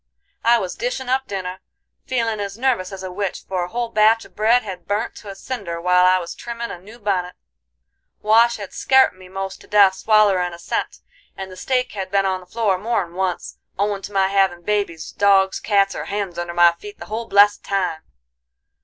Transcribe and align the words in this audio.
I 0.43 0.57
was 0.57 0.73
dishin' 0.73 1.09
up 1.09 1.27
dinner, 1.27 1.59
feelin' 2.07 2.39
as 2.39 2.57
nervous 2.57 2.91
as 2.91 3.03
a 3.03 3.11
witch, 3.11 3.43
for 3.47 3.63
a 3.63 3.67
whole 3.67 3.89
batch 3.89 4.25
of 4.25 4.35
bread 4.35 4.63
had 4.63 4.87
burnt 4.87 5.13
to 5.17 5.29
a 5.29 5.35
cinder 5.35 5.79
while 5.79 6.07
I 6.07 6.17
was 6.17 6.33
trimmin' 6.33 6.71
a 6.71 6.79
new 6.81 6.97
bunnet, 6.97 7.35
Wash 8.23 8.57
had 8.57 8.73
scart 8.73 9.15
me 9.15 9.29
most 9.29 9.61
to 9.61 9.67
death 9.67 9.93
swallerin' 9.93 10.53
a 10.55 10.57
cent, 10.57 11.01
and 11.37 11.51
the 11.51 11.55
steak 11.55 11.91
had 11.91 12.09
been 12.09 12.25
on 12.25 12.39
the 12.39 12.47
floor 12.47 12.79
more'n 12.79 13.13
once, 13.13 13.59
owin' 13.77 14.01
to 14.01 14.11
my 14.11 14.29
havin' 14.29 14.63
babies, 14.63 15.11
dogs, 15.11 15.59
cats, 15.59 15.93
or 15.93 16.05
hens 16.05 16.39
under 16.39 16.55
my 16.55 16.71
feet 16.71 16.97
the 16.97 17.05
whole 17.05 17.27
blessed 17.27 17.63
time. 17.63 18.01